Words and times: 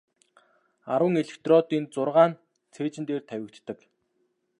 Арван 0.93 1.15
электродын 1.23 1.83
зургаа 1.93 2.27
нь 2.29 2.39
цээжин 2.73 3.05
дээр 3.09 3.23
тавигддаг. 3.29 3.79